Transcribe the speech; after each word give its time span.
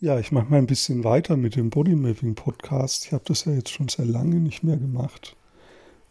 Ja, 0.00 0.20
ich 0.20 0.30
mache 0.30 0.48
mal 0.48 0.58
ein 0.58 0.68
bisschen 0.68 1.02
weiter 1.02 1.36
mit 1.36 1.56
dem 1.56 1.70
Bodymapping 1.70 2.36
Podcast. 2.36 3.06
Ich 3.06 3.12
habe 3.12 3.24
das 3.26 3.46
ja 3.46 3.52
jetzt 3.52 3.70
schon 3.70 3.88
sehr 3.88 4.04
lange 4.04 4.36
nicht 4.36 4.62
mehr 4.62 4.76
gemacht 4.76 5.34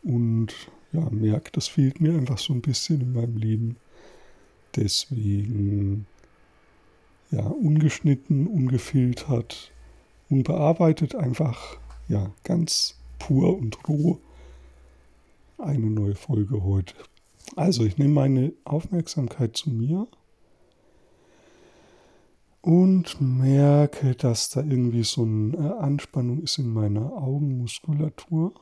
und 0.04 0.54
ja, 0.92 1.10
merke, 1.10 1.54
das 1.54 1.70
fehlt 1.70 2.02
mir 2.02 2.14
einfach 2.14 2.38
so 2.38 2.52
ein 2.52 2.60
bisschen 2.60 3.00
in 3.00 3.14
meinem 3.14 3.38
Leben. 3.38 3.78
Deswegen 4.76 6.06
ja, 7.32 7.48
ungeschnitten, 7.48 8.48
ungefiltert, 8.48 9.72
unbearbeitet, 10.30 11.16
einfach 11.16 11.78
ja, 12.10 12.34
ganz 12.44 13.00
pur 13.20 13.58
und 13.58 13.88
roh 13.88 14.20
eine 15.58 15.90
neue 15.90 16.16
Folge 16.16 16.62
heute. 16.62 16.94
Also, 17.56 17.86
ich 17.86 17.98
nehme 17.98 18.14
meine 18.14 18.52
Aufmerksamkeit 18.66 19.56
zu 19.56 19.70
mir 19.70 20.08
und 22.68 23.22
merke, 23.22 24.14
dass 24.14 24.50
da 24.50 24.60
irgendwie 24.60 25.04
so 25.04 25.24
eine 25.24 25.78
Anspannung 25.78 26.44
ist 26.44 26.58
in 26.58 26.68
meiner 26.68 27.14
Augenmuskulatur. 27.14 28.54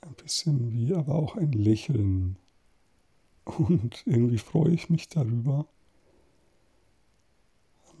Ein 0.00 0.14
bisschen 0.14 0.72
wie 0.72 0.92
aber 0.92 1.14
auch 1.14 1.36
ein 1.36 1.52
Lächeln. 1.52 2.36
Und 3.44 4.02
irgendwie 4.06 4.38
freue 4.38 4.72
ich 4.72 4.90
mich 4.90 5.08
darüber. 5.08 5.66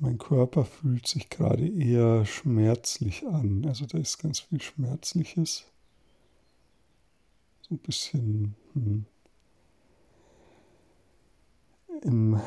Mein 0.00 0.18
Körper 0.18 0.64
fühlt 0.64 1.06
sich 1.06 1.30
gerade 1.30 1.64
eher 1.64 2.24
schmerzlich 2.24 3.28
an. 3.28 3.64
Also 3.64 3.86
da 3.86 3.96
ist 3.96 4.18
ganz 4.18 4.40
viel 4.40 4.60
Schmerzliches. 4.60 5.66
So 7.60 7.76
ein 7.76 7.78
bisschen 7.78 8.56
hm, 8.74 9.04
im 12.02 12.40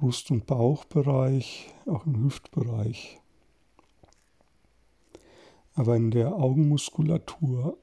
Brust- 0.00 0.30
und 0.30 0.46
Bauchbereich, 0.46 1.74
auch 1.84 2.06
im 2.06 2.24
Hüftbereich. 2.24 3.20
Aber 5.74 5.94
in 5.94 6.10
der 6.10 6.34
Augenmuskulatur, 6.34 7.76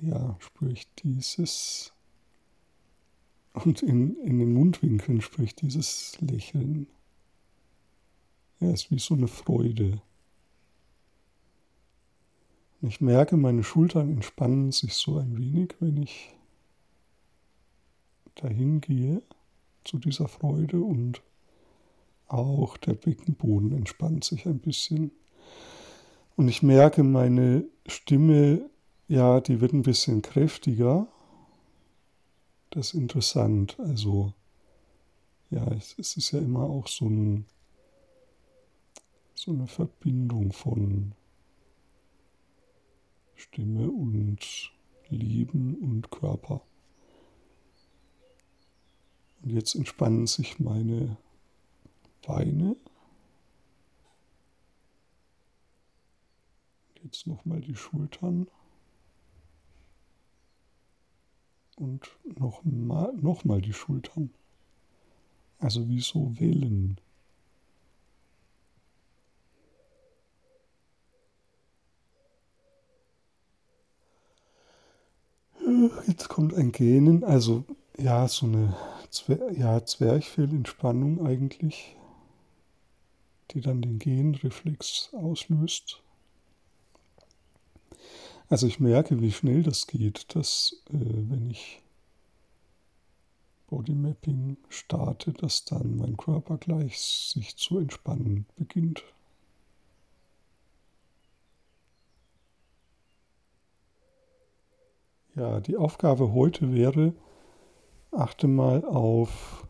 ja, 0.00 0.34
spüre 0.40 0.72
ich 0.72 0.90
dieses. 0.94 1.92
Und 3.52 3.82
in, 3.82 4.16
in 4.20 4.38
den 4.38 4.54
Mundwinkeln 4.54 5.20
spüre 5.20 5.44
ich 5.44 5.54
dieses 5.54 6.18
Lächeln. 6.22 6.86
Ja, 8.60 8.68
es 8.68 8.84
ist 8.84 8.90
wie 8.90 8.98
so 8.98 9.12
eine 9.12 9.28
Freude. 9.28 10.00
Ich 12.80 13.02
merke, 13.02 13.36
meine 13.36 13.62
Schultern 13.62 14.08
entspannen 14.10 14.72
sich 14.72 14.94
so 14.94 15.18
ein 15.18 15.36
wenig, 15.36 15.74
wenn 15.80 16.02
ich 16.02 16.34
dahin 18.36 18.80
gehe 18.80 19.22
zu 19.84 19.98
dieser 19.98 20.28
Freude 20.28 20.80
und 20.80 21.22
auch 22.28 22.76
der 22.76 22.94
Beckenboden 22.94 23.72
entspannt 23.72 24.24
sich 24.24 24.46
ein 24.46 24.58
bisschen. 24.58 25.12
Und 26.36 26.48
ich 26.48 26.62
merke, 26.62 27.02
meine 27.02 27.64
Stimme, 27.86 28.68
ja, 29.08 29.40
die 29.40 29.60
wird 29.60 29.72
ein 29.72 29.82
bisschen 29.82 30.22
kräftiger. 30.22 31.06
Das 32.70 32.88
ist 32.88 32.94
interessant. 32.94 33.78
Also, 33.78 34.32
ja, 35.50 35.64
es, 35.72 35.94
es 35.98 36.16
ist 36.16 36.32
ja 36.32 36.40
immer 36.40 36.64
auch 36.64 36.88
so, 36.88 37.06
ein, 37.06 37.46
so 39.34 39.52
eine 39.52 39.68
Verbindung 39.68 40.52
von 40.52 41.12
Stimme 43.36 43.88
und 43.88 44.72
Leben 45.08 45.76
und 45.76 46.10
Körper. 46.10 46.62
Und 49.46 49.52
jetzt 49.52 49.76
entspannen 49.76 50.26
sich 50.26 50.58
meine 50.58 51.16
Beine. 52.26 52.74
Jetzt 57.04 57.28
nochmal 57.28 57.60
die 57.60 57.76
Schultern. 57.76 58.48
Und 61.76 62.10
nochmal 62.24 63.12
noch 63.14 63.44
mal 63.44 63.60
die 63.60 63.72
Schultern. 63.72 64.30
Also 65.60 65.88
wie 65.88 66.00
so 66.00 66.36
Wellen. 66.40 66.98
Jetzt 76.08 76.28
kommt 76.28 76.52
ein 76.52 76.72
Gähnen, 76.72 77.22
also 77.22 77.64
ja, 77.96 78.26
so 78.26 78.46
eine 78.46 78.74
Zwer 79.16 79.50
ja, 79.52 79.82
Zwerchfellentspannung 79.82 81.26
eigentlich, 81.26 81.96
die 83.52 83.62
dann 83.62 83.80
den 83.80 83.98
Genreflex 83.98 85.08
auslöst. 85.14 86.02
Also 88.50 88.66
ich 88.66 88.78
merke, 88.78 89.22
wie 89.22 89.32
schnell 89.32 89.62
das 89.62 89.86
geht, 89.86 90.34
dass 90.34 90.82
äh, 90.90 90.98
wenn 90.98 91.50
ich 91.50 91.82
Bodymapping 93.68 94.58
starte, 94.68 95.32
dass 95.32 95.64
dann 95.64 95.96
mein 95.96 96.18
Körper 96.18 96.58
gleich 96.58 97.00
sich 97.00 97.56
zu 97.56 97.78
entspannen 97.78 98.44
beginnt. 98.56 99.02
Ja, 105.34 105.60
die 105.60 105.78
Aufgabe 105.78 106.32
heute 106.32 106.74
wäre, 106.74 107.14
Achte 108.12 108.46
mal 108.46 108.84
auf 108.84 109.66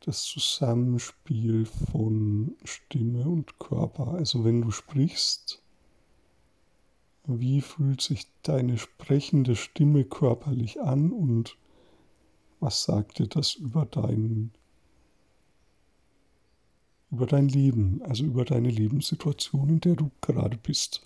das 0.00 0.22
Zusammenspiel 0.22 1.66
von 1.66 2.56
Stimme 2.64 3.28
und 3.28 3.58
Körper. 3.58 4.08
Also 4.08 4.44
wenn 4.44 4.62
du 4.62 4.70
sprichst, 4.70 5.62
wie 7.26 7.60
fühlt 7.60 8.00
sich 8.00 8.26
deine 8.42 8.78
sprechende 8.78 9.54
Stimme 9.54 10.04
körperlich 10.04 10.80
an 10.80 11.12
und 11.12 11.56
was 12.60 12.84
sagt 12.84 13.18
dir 13.18 13.26
das 13.26 13.54
über 13.54 13.84
dein, 13.84 14.50
über 17.10 17.26
dein 17.26 17.48
Leben, 17.48 18.00
also 18.02 18.24
über 18.24 18.44
deine 18.44 18.70
Lebenssituation, 18.70 19.68
in 19.68 19.80
der 19.80 19.96
du 19.96 20.10
gerade 20.22 20.56
bist? 20.56 21.02